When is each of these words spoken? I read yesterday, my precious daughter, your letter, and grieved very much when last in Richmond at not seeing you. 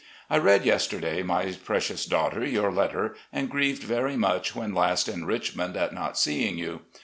I 0.31 0.39
read 0.39 0.65
yesterday, 0.65 1.21
my 1.21 1.51
precious 1.63 2.07
daughter, 2.07 2.43
your 2.43 2.71
letter, 2.71 3.15
and 3.31 3.51
grieved 3.51 3.83
very 3.83 4.17
much 4.17 4.55
when 4.55 4.73
last 4.73 5.07
in 5.07 5.25
Richmond 5.25 5.77
at 5.77 5.93
not 5.93 6.17
seeing 6.17 6.57
you. 6.57 6.81